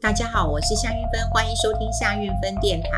[0.00, 2.88] 大家好，我是夏运芬，欢迎收听夏运芬电台。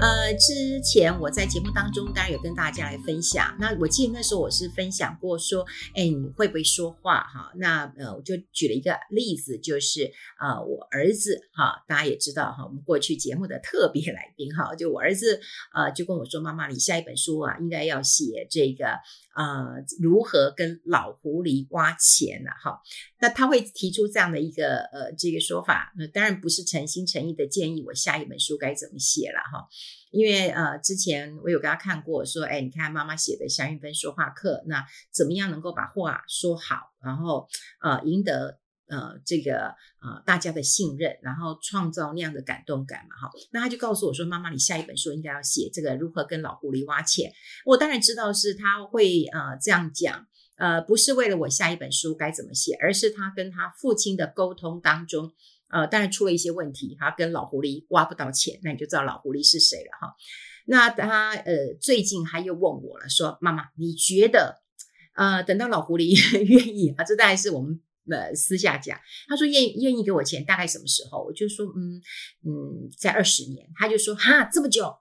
[0.00, 7.52] 呃，之前我在节目当中当然有跟大家来分享，那我记得那时候我是分享过说，哎，你会不会说话哈？
[7.56, 10.10] 那呃，我就举了一个例子，就是
[10.40, 15.38] 呃，我儿子哈，大家也知道哈，我们过去节目的特别来宾哈， 就我儿子
[15.74, 18.86] 呃，就跟我说，妈妈，你下一本书啊，应该要写这个
[19.36, 22.80] 呃，如何跟老狐狸挖钱了哈。
[23.20, 29.66] 那他会提出这样的一个呃这个说法，那当然不是诚心诚意的建议我下一本书该怎么写了哈，
[30.12, 37.48] 因为呃之前我有给他看过，说哎你看妈妈写的夏韵芬说话课，那怎么样能够把话说好，然后
[37.82, 47.32] 呃赢得呃这个呃大家的信任，然后创造那样的感动感嘛哈，那他就告诉我说，妈妈你下一本书应该要写这个如何跟老狐狸挖潜，
[47.64, 50.28] 我当然知道是他会呃这样讲。
[50.58, 55.34] 呃，不是为了我下一本书该怎么写，而是他跟他父亲的沟通当中，
[55.68, 60.14] 呃，当然出了一些问题，他跟老狐狸挖不到钱，那你就知道老狐狸是谁了哈。
[60.66, 64.62] 那他呃最近他又问我了，说妈妈，你觉得
[65.14, 71.24] 呃等到老狐狸 愿意啊，这大概是我们呃私下讲，他说愿愿意给我钱，大概什么时候？
[71.24, 72.00] 我就说嗯
[72.44, 74.94] 嗯，在二十年，他就说哈这么久，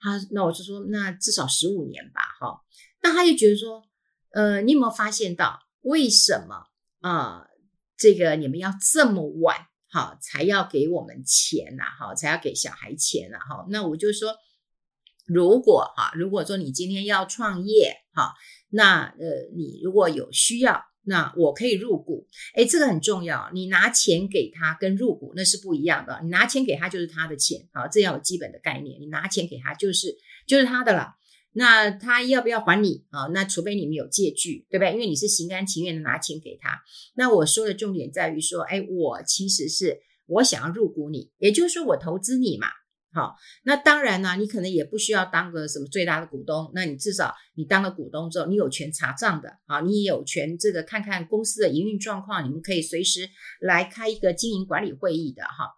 [0.00, 2.60] 他那我就说那至少十五年吧，哈，
[3.02, 3.82] 那他就觉得说。
[4.34, 6.64] 呃，你有没有发现到为什么
[7.02, 7.46] 啊、
[7.98, 9.54] 这个你们要这么晚
[9.92, 11.84] 好才要给我们钱呐？
[11.98, 13.38] 哈，才要给小孩钱呐？
[13.38, 14.34] 哈，那我就说，
[15.26, 18.32] 如果哈，如果说你今天要创业哈，
[18.70, 22.26] 那呃，你如果有需要，那我可以入股。
[22.54, 23.50] 诶，这个很重要。
[23.52, 26.18] 你拿钱给他跟入股那是不一样的。
[26.22, 28.98] 你拿钱给他就是他的钱，好，这要有基本的概念。
[28.98, 31.14] 你拿钱给他就是就是他的了。
[31.54, 33.26] 那他要不要还你啊？
[33.32, 34.92] 那除非你们有借据，对不对？
[34.92, 36.80] 因为你是心甘情愿的拿钱给他。
[37.14, 42.68] 那我说的重点在于说，哎，我其实是我想要入股你，也就是说我投资你嘛。
[43.14, 53.28] 好，那当然呢，你可能也不需要当个什么最大的股东，那你至少你当了股东之后，你有权查账的啊，你也有权这个看看公司的营运状况，你们可以随时
[53.60, 55.74] 来开一个经营管理会议的哈。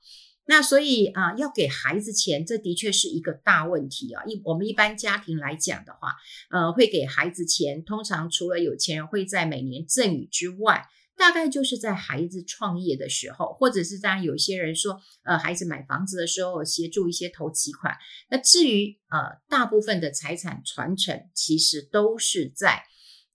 [0.47, 4.23] 那所以啊、要给孩子钱，这的确是一个大问题啊。
[4.25, 6.15] 一我们一般家庭来讲的话，
[6.51, 17.97] 呃，会给孩子钱，通常除了有钱人会在每年赠与之外，大概就是在孩子创业的时候，或者是当然有些人说，呃，孩子买房子的时候协助一些投期款。
[18.29, 22.83] 那至于呃，大部分的财产传承，其实都是在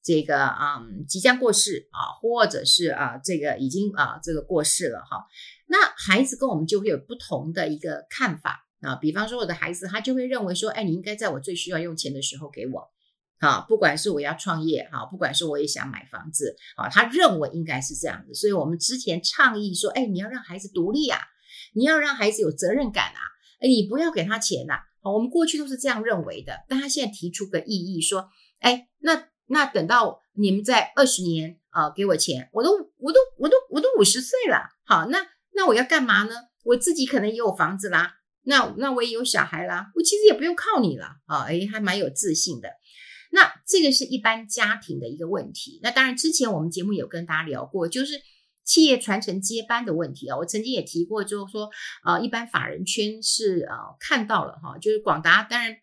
[0.04, 5.26] 这个嗯即将过世啊，或者是啊这个已经啊这个过世了哈。
[5.68, 12.90] 那孩子跟我们就会有不同的一个看法啊，比方说我的孩子，他就会认为说，哎，你应该在我最需要用钱的时候给我，
[13.40, 21.20] 啊，不管是我要创业，哈，不管是我也想买房子，啊，他认为应该是这样子，所以我们之前倡议说，哎，你要让孩子独立啊，
[21.76, 23.20] 你要让孩子有责任感啊，
[23.60, 28.30] 哎，你不要给他钱呐，好，我们过去都是这样认为的，但他现在提出个异议说，
[28.60, 35.28] 哎，那那等到你们在二十年啊给我钱，我都我都我都我都五十岁了，好，那。
[35.52, 36.36] 那我要干嘛呢？
[36.64, 42.70] 我自己可能也有房子啦，那那我也有小孩啦，我其实也不用靠你了啊，诶，还蛮有自信的。
[43.32, 45.81] 那这个是一般家庭的一个问题。
[45.84, 48.22] 那当然，之前我们节目有跟大家聊过，就是
[48.64, 50.38] 企业传承接班的问题啊。
[50.38, 51.70] 我曾经也提过，就是说，
[52.06, 55.76] 呃，一般法人圈是呃看到了哈，就是广达，当然，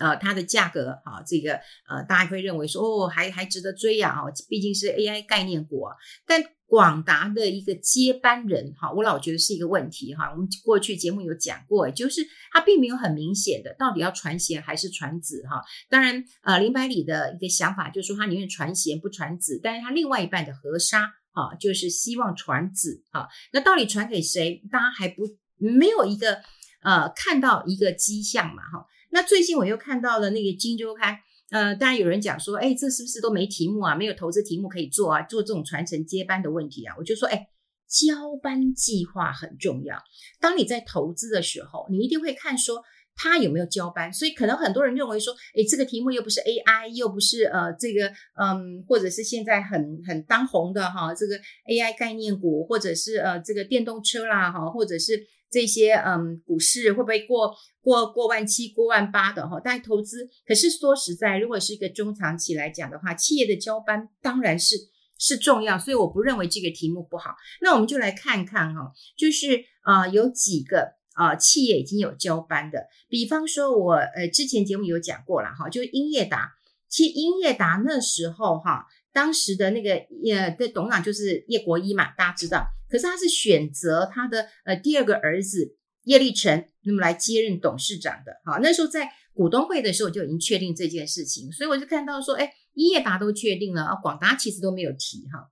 [0.00, 1.54] 呃，它的价格哈，这个
[1.88, 5.94] 呃，大家会认为说，哦，还还值得追呀，哦，毕竟是 AI 概念股啊，
[6.26, 6.44] 但。
[6.66, 10.32] 广达的一个接班人，哈，我老觉得是一个问题，哈。
[10.32, 15.62] 我们过去节目有讲过，就是他并没有很明显的到底要传贤还是传子，哈。
[15.88, 23.28] 当然，呃，林百里的一个想法就是说他宁愿传贤不传子，但是他另外一半的河沙，哈，就是希望传子，哈。
[23.52, 24.60] 那到底传给谁？
[24.72, 25.22] 大家还不
[25.58, 26.40] 没有一个
[26.82, 28.86] 呃看到一个迹象嘛，哈。
[29.14, 31.14] 那最近我又看到了那个《金周刊》。
[31.50, 33.94] 呃，当然有人讲说，哎，这是不是都没题目啊？
[33.94, 35.22] 没有投资题目可以做啊？
[35.22, 36.96] 做这种传承接班的问题啊？
[36.98, 37.46] 我就说，哎，
[37.86, 39.96] 交班计划很重要。
[40.40, 42.82] 当你在投资的时候，你一定会看说
[43.14, 44.12] 他有没有交班。
[44.12, 48.08] 所以可能很多人认为说，哎，这个题目又不是 AI，又不是呃这个
[48.42, 51.38] 嗯，或者是现在很很当红的哈，这个
[51.68, 55.24] AI 概念股，或者是呃这个电动车啦哈，或者是。
[55.54, 59.60] 这些嗯，股市会不会过过过万七、过万八的哈？
[59.60, 64.74] 大家投资，可是说实在，如果是一个中长期来讲的话，企业的交班当然是
[65.16, 67.36] 是重要，所以我不认为这个题目不好。
[67.60, 76.50] 那我们就来看看哈，就是啊、有几个啊、企业已经有交班的，比方说我呃之前节目有讲过了哈，就是英业达，
[76.88, 78.86] 其实英业达那时候哈。
[79.14, 79.92] 当时的那个
[80.28, 82.66] 呃的董事长就是叶国一嘛，大家知道。
[82.94, 88.40] 可是他是选择他的呃第二个儿子叶利成，那么来接任董事长的。
[88.44, 95.50] 好，那时候在股东会的时候就已经确定这件事情，所以我就看到说，哎，英业达都确定了啊，广达其实都没有提哈。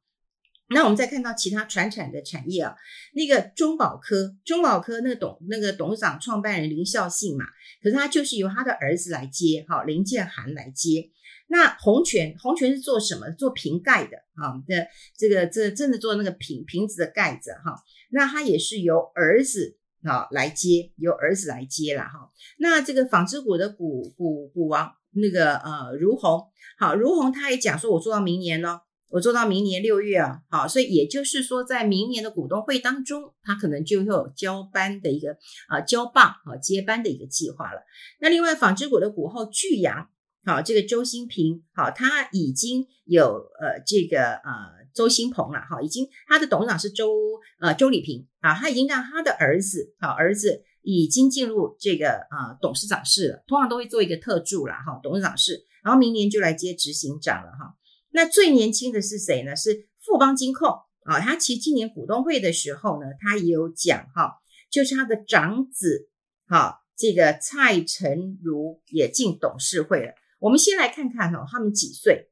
[0.68, 2.76] 那我们再看到其他传产的产业啊，
[3.12, 7.44] 那个中保科，中保科那个董那个董事长创办人林孝信嘛，
[7.82, 11.10] 可是他就是由他的儿子来接，哈，林建涵来接。
[11.52, 13.30] 那红泉，红泉是做什么？
[13.32, 14.86] 做瓶盖的啊，的
[15.18, 17.76] 这个这真的做那个瓶瓶子的盖子哈。
[18.10, 22.30] 那他也是由儿子啊来接，由儿子来接了哈。
[22.58, 28.80] 那这个纺织股的股股股王那个呃如鸿，好，如鸿他也讲说，我做到明年呢。
[29.08, 35.36] 我做到明年六月啊，好，所以也就是说，在明年的股东会当中，他可能就会有交班的一个
[35.68, 37.82] 啊交棒啊接班的一个计划了。
[38.20, 40.08] 那另外纺织股的股后聚阳，
[40.44, 47.14] 好，这个周新平，好，他已经有呃这个呃周新鹏了，哈，已经他的董事长是周
[47.60, 57.76] 呃周礼平啊，他已经让他的儿子啊儿子已经进入这个啊董事长室了，通常都会做一个特助了哈，董事长室，然后明年就来接执行长了哈。
[58.10, 59.54] 那最年轻的是谁呢？
[59.54, 60.68] 是富邦金控
[61.04, 64.38] 啊，他其实今年股东会的时候呢，他也有讲哈，
[64.72, 66.10] 就是他的长子
[66.48, 70.14] 哈，这个蔡成儒也进董事会了。
[70.42, 72.28] 我们先来看看哈，他们几岁？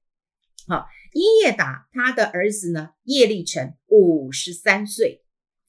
[0.66, 5.24] 好，英业达他的儿子呢，叶立成五十三岁，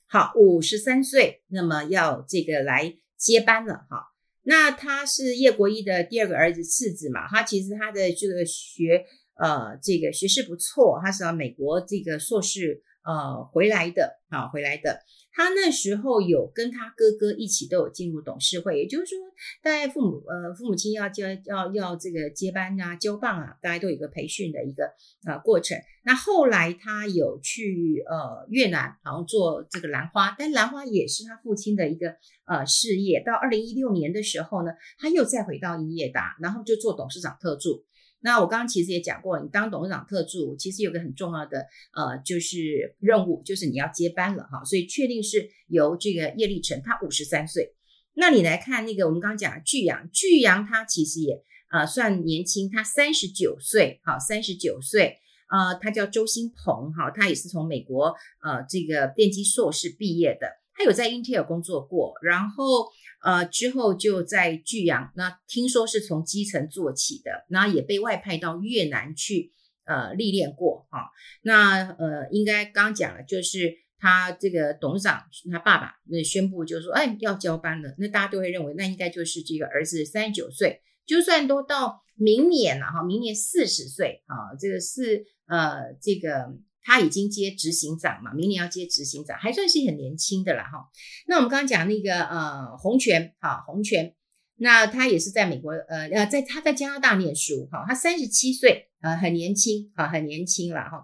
[0.08, 4.08] 好，五十三岁，那么要这个来接班了哈。
[4.42, 9.06] 那他是叶国一的第二个儿子次子嘛，他其实他的这个学。
[9.36, 15.02] 呃，这个学识不错，他是从美国这个硕士呃回来的啊，回来的。
[15.34, 19.18] 他那时候有跟他哥哥一起都有进入董事会，也就是说，
[19.64, 24.86] 大概父母呃父母亲要接要要这个接班啊交棒啊，大家都有一个培训的一个
[25.26, 25.78] 呃过程。
[26.04, 33.24] 那后来他有去呃越南，然后做这个兰花，但兰花也是他父亲的一个呃事业。
[33.24, 37.86] 到二零一六年的时候呢，他又再回到英业达，然后就做董事长特助。
[38.24, 47.74] 那我刚刚其实也讲过，你当董事长特助，其实有个很重要的呃，就是任务，就是你要接班了哈，所以确定是由这个叶立成，他五十三岁。
[48.14, 51.42] 那你来看那个我们刚刚讲的聚阳，巨阳他其实也
[51.72, 55.18] 呃算年轻，他三十九岁，好，三十九岁，
[55.50, 58.14] 呃，他叫周新鹏哈，他也是从美国
[58.44, 62.90] 呃这个电机硕士毕业的，他有在英特尔工作过，然后。
[63.24, 69.54] 呃，之后就在巨阳，那听说是从基层做起的，然后也被外派到越南去，
[69.86, 71.12] 呃，历练过哈、
[71.44, 75.22] 那呃，应该刚讲了，就是他这个董事长
[75.52, 77.94] 他爸爸那宣布，就说，哎，要交班了。
[78.00, 86.58] 那大家都会认为，那应该就是这个儿子三十九岁，就算都到明年了哈，明年四十岁啊，这个是呃这个。
[86.84, 90.90] 他已经接执行长嘛，明年要接执行长，还算是很年轻的了哈。
[91.28, 94.16] 那我们刚刚讲那个呃洪泉哈洪泉，
[94.56, 101.04] 那他也是在美国呃呃在他在加拿大念书哈，他三十七岁呃很年轻啊很年轻了哈。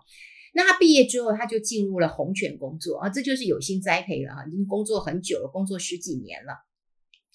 [0.53, 6.53] 那他毕业之后他就进入了洪泉工作啊，这就是有心栽培了哈，已经工作很久了，工作十几年了。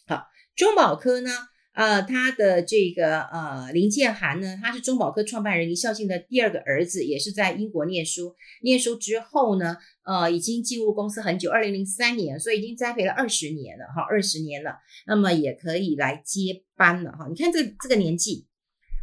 [0.07, 1.31] 好，中保科呢？
[1.75, 8.35] 呃，他的这个呃林建涵呢，他是中保科创办人林孝信的第二个儿子，也是在英国念书。
[8.63, 14.77] 念书之后呢，呃，已经进入公司很久，二零零三年，所以已经栽培了二十年了，哈，二十年了。
[15.07, 17.27] 那么也可以来接班了，哈。
[17.31, 18.47] 你看这这个年纪，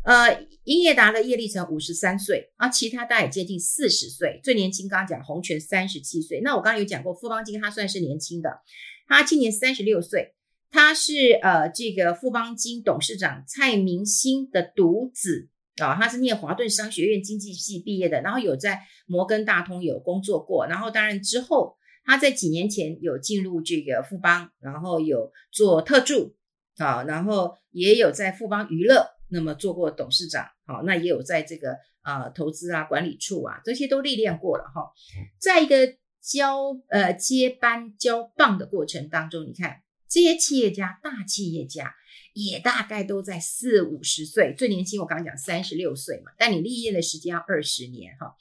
[0.05, 6.41] 呃，英业达的叶立成五十三岁啊，其他大概接近四十岁，最年轻刚刚讲洪泉三十七岁。
[6.41, 8.59] 那我刚刚有讲过，富邦金他算是年轻的，
[9.07, 10.35] 他今年三十六岁。
[10.71, 15.49] 他是呃，这个富邦金董事长蔡明兴的独子。
[15.81, 26.35] 啊，他是念华顿商学院经济系毕业的，然后有在摩根大通有工作过，然后当然之后他在几年前有进入这个富邦，然后有做特助。
[26.79, 34.91] 啊，然后也有在富邦娱乐那么做过董事长，好，那也有在这个呃投资啊管理处啊这些都历练过了哈，
[35.39, 39.77] 在一个交呃接班交棒的过程当中，你看。
[40.09, 41.93] 这些企业家，大企业家
[42.33, 48.35] 也大概都在四五十岁，最年轻我刚刚讲三十六岁嘛，但你立业的时间要二十年哈。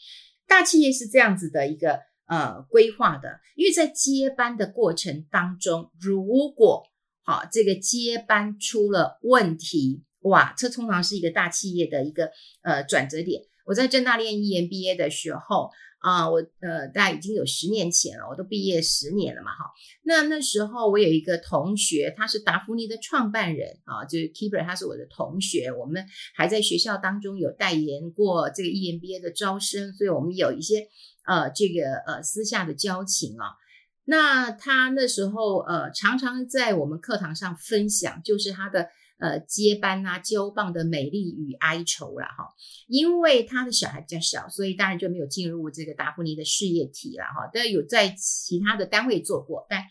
[0.47, 6.85] 大企业是这样子的一个呃规划的，因为在接班的过程当中，如果
[7.23, 12.31] 好这个接班出了问题，哇，这通常是一个大企业的一个
[12.63, 13.43] 呃转折点。
[13.67, 19.65] 我在正大念 EMBA 的时候，啊、我呃，大概已经有十年前了，我都毕业十年了嘛，哈。
[20.05, 30.87] 那那时候我有一个同学，他是达芙妮的创办人啊，就是 Keeper，他是我的同学，我们还在学校当中有代言过这个 EMBA 的招生，所以我们有一些
[31.27, 33.57] 呃这个呃私下的交情啊。
[34.05, 38.89] 那他那时候呃常常在我们课堂上分享，就是他的。
[39.19, 42.55] 呃，接班啊，交棒的美丽与哀愁了哈，
[42.87, 47.51] 因为他的小孩比较小，所以当然就没有进入这个达芙妮的事业体了哈。
[47.53, 49.85] 但有在其他的单位做过，但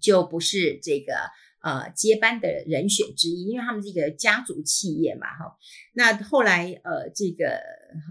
[0.00, 1.14] 就不是这个。
[1.62, 5.58] 呃，接班的人选之一，因为他们这个家族企业嘛，哈。
[5.92, 7.60] 那后来呃，这个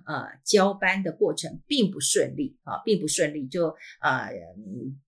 [0.05, 3.67] 呃交班的过程并不顺利啊，并不顺利，就
[4.01, 4.31] 呃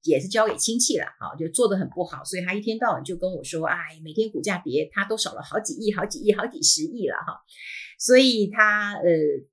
[0.03, 7.41] 也是交给亲戚了，啊，就做的很不好，所以他一天到晚就跟我说，哎，每天股价跌，他都少了好几亿、好几亿、好几十亿了，哈。
[8.03, 9.03] 所以他呃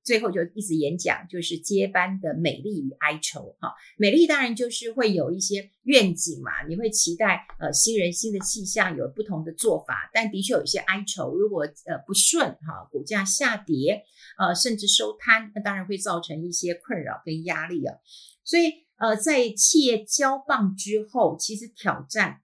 [0.02, 3.74] 最后就一直演讲，就是接班的美丽与哀愁哈。
[3.98, 14.02] 美丽当然就是会有一些愿景嘛，你会期待呃新人新的气象有不同的做法，但的确有一些哀愁，如果呃不顺哈，股价下跌
[14.38, 17.96] 呃甚至收摊，那当然会造成一些困扰跟压力啊。
[18.44, 22.40] 所以呃在企业交棒之后，其实挑战。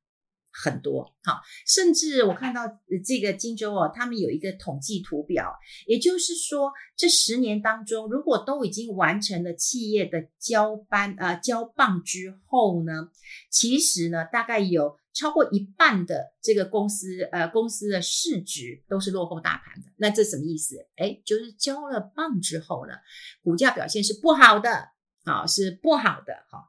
[0.56, 2.62] 很多好，甚至我看到
[3.04, 5.52] 这个金州哦，他们有一个统计图表，
[5.84, 13.08] 也就是说，这十年当中，如果都已经完成了企业的交班呃交棒之后呢，
[13.50, 19.88] 其实呢，大概有超过一半的这个公司呃公司的市值都是落后大盘的。
[19.96, 20.76] 那这什么意思？
[20.98, 22.94] 诶，就是交了棒之后呢，
[23.42, 24.90] 股价表现是不好的
[25.24, 26.68] 啊，是不好的哈。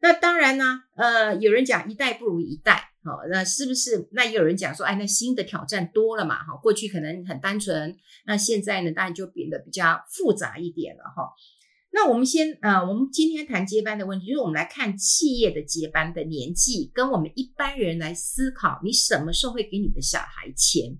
[0.00, 2.90] 那当然呢，呃，有人讲一代不如一代。
[3.04, 4.08] 好，那是不是？
[4.12, 6.42] 那也有人讲说，哎，那新的挑战多了嘛？
[6.42, 7.94] 哈，过去可能很单纯，
[8.24, 11.30] 那现在呢，当然就变得比较复杂一点了哈。
[11.92, 20.98] 那我们先，呃，我们今天谈接班的问题，就是我们来看企业的接班的年纪，跟我们一般人来思考，你什么时候会给你的小孩钱？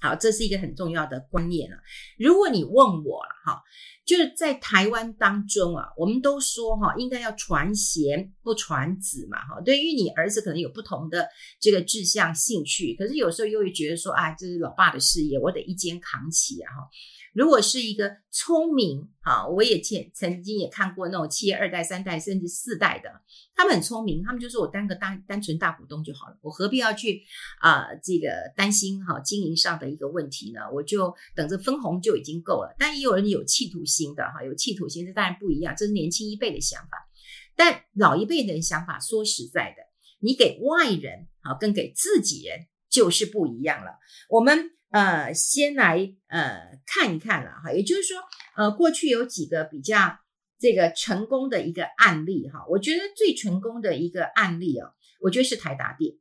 [0.00, 1.76] 好，这是一个很重要的观念了。
[2.18, 2.74] 如果你问
[3.04, 3.62] 我了，哈。
[4.06, 9.60] 就是在台湾当中啊，我们都说哈，应该要传贤不传子嘛，哈。
[9.62, 11.28] 对于你儿子可能有不同的
[11.60, 16.88] 这个志向兴趣，可是有时候又会觉得说，啊，这是老爸的事业，我得一肩扛起啊，哈。
[17.38, 23.08] 如果是一个聪明啊，我也曾曾经也看过那种企业二代、三代甚至四代的，
[23.54, 27.22] 他们很聪明，他们就说我当个大单纯大股东就好了，我何必要去
[27.60, 30.62] 啊、这个担心哈、啊、经营上的一个问题呢？
[30.74, 32.74] 我就等着分红就已经够了。
[32.76, 37.08] 但也有人有企图心的哈，有企图心，这当然不一样，这是年轻一辈的想法。
[37.54, 39.82] 但老一辈的想法，说实在的，
[40.18, 43.92] 你给外人好跟给自己人就是不一样了。
[44.28, 48.18] 我们呃，先来呃看一看了哈，也就是说，
[48.56, 50.18] 呃，过去有几个比较
[50.58, 56.14] 这个成功的一个案例哈，我觉得最成功的一个案例哦，我觉得是台达电。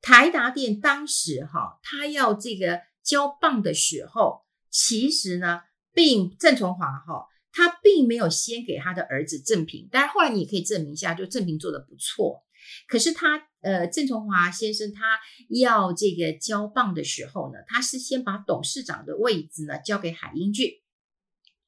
[0.00, 5.60] 台达电当时哈，他要这个交棒的时候，其实呢，
[5.92, 12.44] 并郑崇华哈，他并没有先给他的儿子正平，但是后来你也可以证明一下，就正平做得不错。
[12.86, 15.18] 可是他，呃，郑崇华先生他
[15.50, 20.70] 要这个交棒的时候呢，他是先把董事长的位置呢交给海英俊，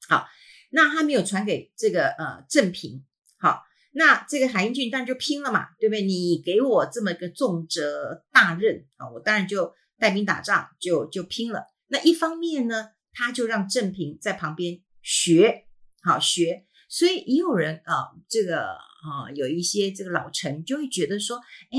[0.09, 0.27] 好，
[0.71, 3.05] 那他没有传给这个呃郑平，
[3.39, 6.03] 好，那这个海英俊当然就拼了嘛，对不对？
[6.03, 11.65] 你给我这么个重责大任啊，我当然就带兵打仗，就就拼了。
[11.89, 15.67] 那一方面呢，他就让郑平在旁边学，
[16.03, 18.90] 好学，所以也有人啊，这个。
[19.03, 21.39] 啊，有一些这个老臣就会觉得说，
[21.71, 21.79] 哎，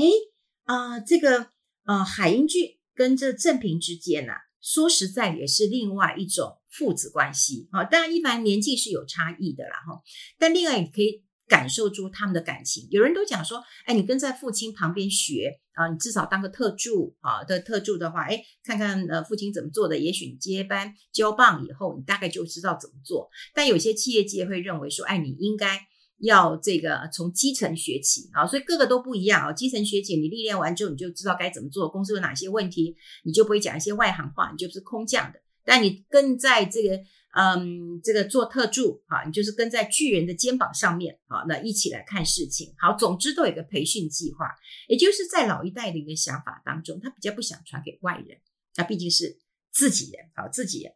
[0.64, 1.48] 啊，这个
[1.84, 7.84] 呃，海英俊跟这郑平之间呢，说实在也是另外一种父子关系啊。
[7.84, 10.00] 当然，一般年纪是有差异的啦，哈。
[10.38, 12.88] 但另外也可以感受出他们的感情。
[12.90, 23.30] 有人都讲说，哎，你跟在父亲旁边学啊，你至少当个特助啊的特助的话，哎，看看呃父亲怎么做的，也许你接班交棒以后，你大概就知道怎么做。
[23.54, 25.86] 但有些企业界会认为说，哎，你应该。
[26.22, 29.52] 要这个从基层学起啊，所以各个都不一样啊。
[29.52, 31.88] 基层学起，你历练完之后，你就知道该怎么做。
[31.88, 35.40] 公司有哪些问题，你就不会讲一些外行话，你就是空降的。
[35.64, 37.00] 但你跟在这个，
[37.34, 42.72] 嗯，这个做特助啊，你就是跟在巨人的肩膀上面啊，那一起来看事情。
[42.78, 44.46] 好，总之都有一个培训计划，
[44.86, 48.38] 也就是在老一代的一个想法当中，他比较不想传给外人，
[48.76, 49.38] 他毕竟是
[49.72, 50.92] 自己人，好，自己人。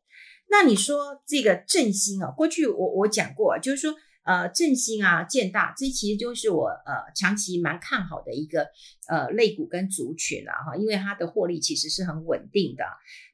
[0.48, 3.92] 那你说这个振兴啊，过去我我讲过，就是说。
[4.26, 8.66] 呃，振兴啊，建大，这其实就是我呃长期蛮看好的一个
[9.08, 12.84] 呃类股跟族群了哈，因为它的获利其实是很稳定的。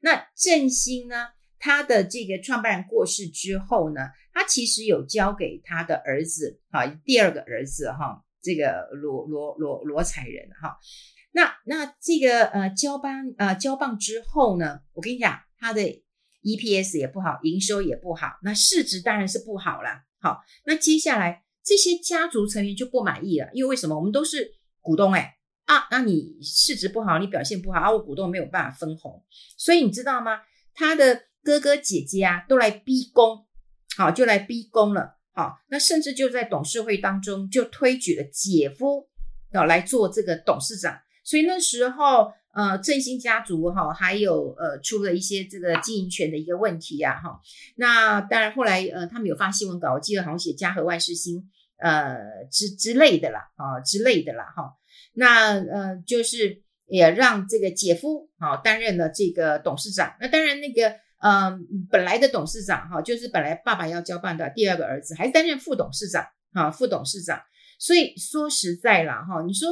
[0.01, 10.77] 那振兴呢，他的这个创办人过世之后呢，他其实有交给他的儿子啊，第二个儿子哈，这个罗罗罗罗才仁哈。
[11.31, 15.81] 那那这个呃交棒呃交棒之后呢，我跟你讲，它的
[16.43, 20.03] EPS 也不好，营收也不好，那市值当然是不好了。
[20.23, 23.93] 好，那接下来这些家族成员就不满意了，因为为什么？
[23.93, 29.21] 我们都是股东哎啊，那你市值不好，你表现不好啊，我股东没有办法分红，
[29.57, 30.39] 所以你知道吗？
[30.73, 33.45] 他的哥哥姐姐啊都来逼宫，
[33.97, 35.17] 好，就来逼宫了。
[35.33, 39.09] 好，那甚至就在董事会当中就推举了姐夫
[39.51, 40.97] 要来做这个董事长。
[41.25, 47.41] 所以那时候，呃，振兴家族哈、哦，还有呃，出了一些这个经营权的一个问题呀、啊，哈、
[47.77, 54.75] 那当然后来，呃，他们有发新闻稿，我记得好像写家和万事兴，呃，之之类的啦，啊、之类的啦，哈、
[55.13, 60.15] 那呃，就是也让这个姐夫啊、担任了这个董事长。
[60.19, 67.41] 那当然，那个呃，本来的董事长哈、就是本来爸爸要交办的第二个儿子，还担任副董事长啊、副董事长。
[67.79, 69.69] 所以说实在啦，哈、你说，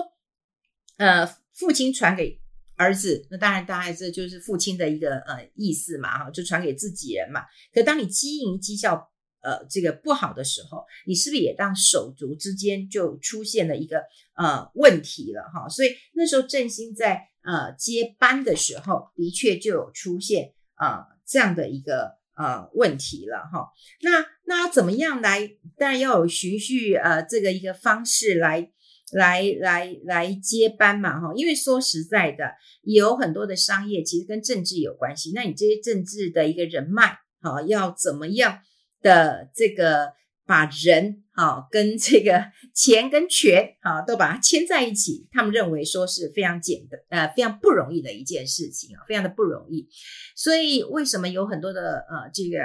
[0.97, 1.29] 呃。
[1.53, 2.40] 父亲传给
[2.81, 7.41] 儿子，那当然，当然这就是父亲的一个呃意思嘛，哈，就传给自己人嘛。
[7.71, 9.11] 可当你经营绩效
[9.43, 14.01] 呃这个不好的时候，你是不是也当手足之间就出现了一个
[14.35, 15.69] 呃问题了哈？
[15.69, 23.69] 所以那时候振兴在呃接班的时候，的确就有出现啊、呃、这样的一个呃问题了哈。
[24.01, 25.47] 那那怎么样来？
[25.77, 28.71] 当然要有循序呃这个一个方式来。
[29.11, 32.51] 来来来接班嘛，哈，因为说实在的，
[32.83, 35.31] 有很多的商业其实跟政治有关系。
[35.33, 38.59] 那你这些政治的一个人脉，哈，要怎么样
[39.01, 40.13] 的这个
[40.45, 45.27] 把人，哈，跟这个 钱跟权，哈，都把它牵在一起？
[45.31, 49.87] 他们认为说是非常简单，呃，非常不容易的一件事情啊，非常的不容易。
[50.35, 52.59] 所以为什么有很多的呃这个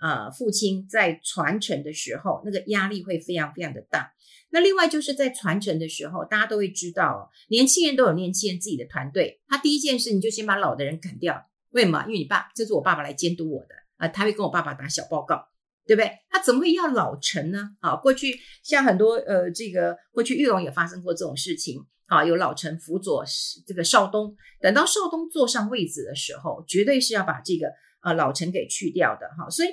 [0.00, 4.12] 呃父亲在传承的时候，那个压力会非常非常的大？
[4.52, 9.40] 那另外就是在传承的时候，大家都会知道，年轻人都有年轻人自己的团队。
[9.48, 11.46] 他第一件事，你就先把老的人赶掉。
[11.70, 12.04] 为什么？
[12.06, 15.48] 因为你爸，这是我爸爸来监督我的啊，他会跟我爸爸打小报告，
[15.86, 16.12] 对不对？
[16.28, 17.70] 他怎么会要老臣呢？
[17.80, 23.24] 啊，过去像很多呃，这个过去裕隆也发生过这种事情啊，有老臣辅佐
[23.66, 27.68] 这个少东，等到少东坐上位子的时候，绝对是要把这个
[28.02, 29.68] 呃老臣给去掉的哈，所以。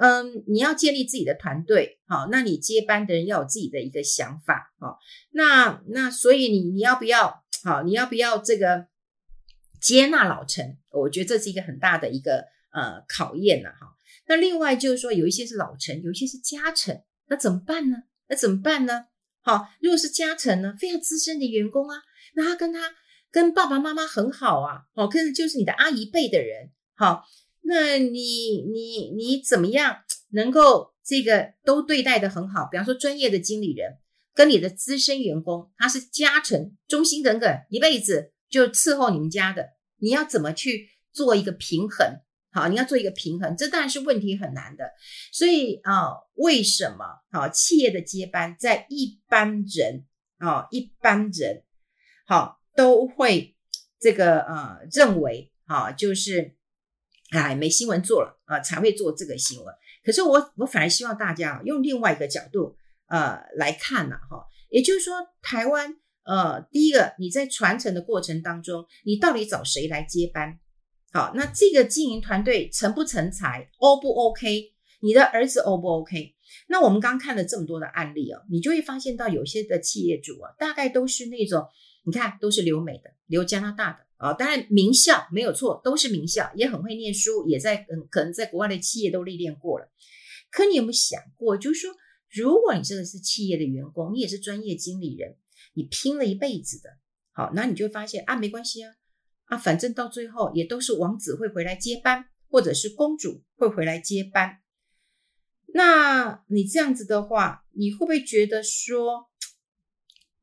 [0.00, 4.96] 嗯，你要建立自己的团队，好，那你接班的人要有自己的一个想法，好，
[5.32, 8.86] 那那所以你你要不要，好，你要不要这个
[9.80, 10.78] 接纳老臣？
[10.92, 13.96] 我觉得这是一个很大的一个呃考验呐，哈。
[14.28, 17.96] 那另外就是说，有一些是老臣，有一些是家臣，那怎么办呢？
[18.28, 19.06] 那怎么办呢？
[19.40, 21.96] 好，如果是家臣呢，非常资深的员工啊，
[22.34, 22.94] 那他跟他
[23.32, 27.24] 跟爸爸妈妈很好啊，好，可是就是你的阿姨辈的人，好。
[27.60, 29.98] 那你你你怎么样
[30.30, 32.66] 能够这个都对待得很好？
[32.70, 33.98] 比方说专业的经理人
[34.34, 42.20] 跟你的资深员工，他是家臣，忠心耿耿，一辈子就伺候你们家的，你要怎么去做一个平衡？
[42.50, 44.90] 好，你要做一个平衡，这当然是问题很难的。
[45.32, 50.06] 所以啊，为什么啊企业的接班在一般人
[50.38, 51.64] 啊一般人
[52.26, 53.56] 好都会
[54.00, 56.56] 这个呃认为啊就是。
[57.30, 59.74] 哎，没新闻做了啊，才会做这个新闻。
[60.04, 62.76] 可是我我反而希望大家用另外一个角度
[63.08, 70.58] 呃来看呢，哈，也就是说，台湾呃，第一个你在传承的过程当中，你到底找谁来接班？
[71.12, 74.74] 好，那这个经营团队成不成才，O 不 OK？
[75.00, 76.34] 你的儿子 O 不 OK？
[76.68, 81.66] 那我们刚看了这么多的案例哦，你就会发现到有些的企业主啊，大概都是那种，
[82.04, 84.07] 你看都是留美的，留加拿大的。
[84.18, 89.90] 啊，当然名校没有错，都是名校，也很会念书，也在嗯，可能在国外的企业都历练过了。
[90.50, 91.94] 可你有没有想过，就是说，
[92.30, 95.36] 如果你真的是企业的员工，你也是专业经理人，
[95.74, 96.90] 你拼了一辈子的，
[97.32, 98.92] 好，那你就会发现啊，没关系啊，
[99.44, 104.58] 啊，反正到最后也都是王子会回来接班，或者是公主会回来接班。
[105.74, 109.30] 那你这样子的话，你会不会觉得说，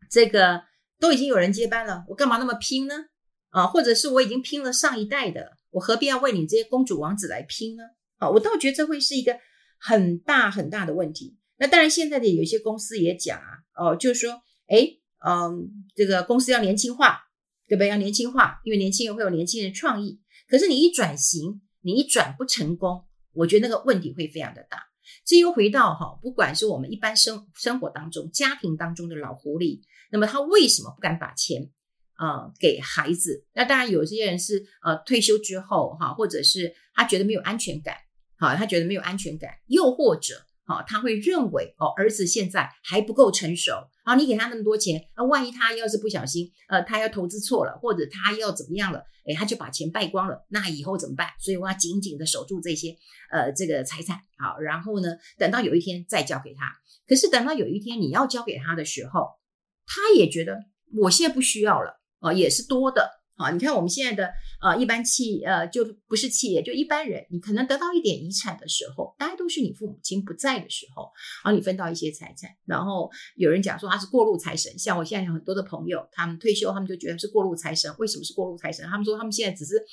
[0.09, 0.63] 这个
[0.97, 3.07] 都已经有人接班了，我干嘛那么拼呢？
[3.55, 7.83] 啊，或者是我已经拼了上一代的，我何必要为你这些公主王子来拼呢？
[8.17, 9.39] 啊，我倒觉得这会是一个
[9.79, 11.37] 很大很大的问题。
[11.57, 13.45] 那当然，现在的有些公司也讲啊，
[13.77, 17.17] 哦，就是说，诶，嗯，这个公司要年轻化，
[17.69, 17.87] 对不对？
[17.87, 20.19] 要年轻化，因为年轻人会有年轻人的创意。
[20.49, 24.83] 可是你一转型，你一转不成功，我觉得那个问题会非常的大。
[25.25, 29.79] 这又回到哈，不管是我们一般生生活当中、家庭当中的老狐狸，
[30.11, 31.71] 那么他为什么不敢把钱？
[32.17, 37.95] 呃，给孩子，那当然有些人是呃退休之后哈，或者是他觉得没有安全感，
[38.37, 40.45] 好，他觉得没有安全感，又或者。
[40.67, 43.71] 好，他会认为哦，儿子现在还不够成熟。
[44.03, 51.29] 啊，你给他那么多钱，那万一他要是不小心，呃，他要投资错了，或者他要怎么样了，诶，他就把钱败光了，那以后怎么办？
[51.39, 52.97] 所以我要紧紧的守住这些，
[53.31, 54.17] 呃，这个财产。
[54.39, 56.73] 好，然后呢，等到有一天再交给他。
[57.07, 59.27] 可是等到有一天你要交给他的时候，
[59.85, 60.57] 他也觉得
[60.97, 63.09] 我现在不需要了，哦，也是多的。
[63.37, 71.11] 好，你看我们现在的呃一般企呃就不是企业，就一般人，你可能得到一点遗产的时候，大概都是你父母亲不在的时候，
[71.43, 77.93] 然后你分到一些财产，然后有人讲说他是过路财神，像我现在有很多的朋友，他们退休，他们就觉得是过路财神。
[77.99, 78.87] 为什么是过路财神？
[78.87, 79.83] 他们说他们现在只是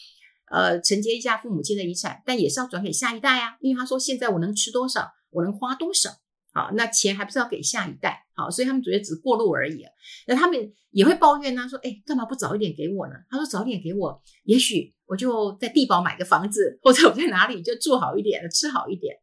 [0.52, 6.11] 呃承接一下父母亲的遗产，但也是要转给下一代啊，因为他说现在我能吃多少，我能花多少。
[6.54, 8.26] 好，那钱还不是要给下一代？
[8.34, 9.82] 好，所以他们觉得只是过路而已。
[10.26, 19.16] 那他们也会抱怨呢，说：“哎，干嘛不早一点给我呢？”他说：“早点给我，也许我就在地堡买个房子，或者我在哪里就住好一点，吃好一点。”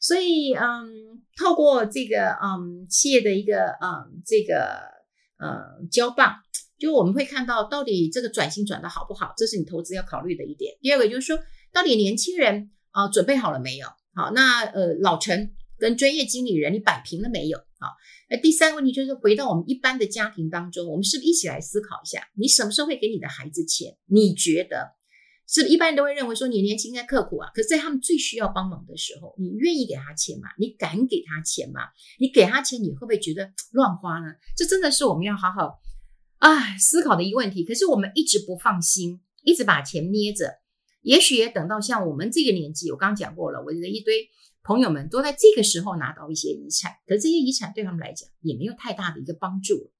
[0.00, 0.86] 所以，嗯，
[1.38, 4.78] 透过这个，嗯，企业的一个，嗯，这个，
[5.38, 6.34] 嗯，交棒，
[6.78, 10.76] 就我们会看到到底这个转型转得好不好，这是你投资要考虑的一点。
[10.82, 11.38] 第二个就是说，
[11.72, 13.86] 到底年轻人啊准备好了没有？
[14.14, 15.54] 好，那呃，老陈。
[15.78, 17.58] 跟专业经理人，你摆平了没有？
[17.78, 17.88] 好，
[18.30, 23.96] 那第三个问题就是回到我们一般的家庭当中，我们是不是一起来思考一下，你什么时候会给你的孩子钱？
[24.06, 24.94] 你觉得
[25.46, 27.50] 是不是一般人都会认为说你年轻应该刻苦啊？
[27.54, 30.48] 可是在他们最需要帮忙的时候，你愿意给他钱吗？
[30.58, 31.82] 你敢给他钱吗？
[32.18, 34.32] 你给他钱，你会不会觉得乱花呢？
[34.56, 35.78] 这真的是我们要好好
[36.38, 37.62] 啊思考的一个问题。
[37.62, 40.54] 可是我们一直不放心，一直把钱捏着，
[41.02, 44.30] 也许也等到像我们这个年纪，我刚刚讲过了，我的一堆。
[44.66, 49.92] 朋友们都在这个时候拿到一些遗产，可这些遗产对他们来讲也没有太大的一个帮助。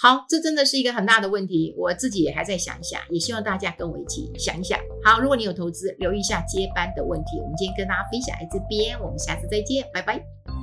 [0.00, 4.78] 好，这真的是一个很大的问题，我自己也还在想一想，也希望大家跟我一起想一想。
[5.02, 7.40] 好，如果你有投资，留意一下接班的问题。
[7.40, 10.57] 我们今天跟大家分享在这边，我们下次再见，拜拜。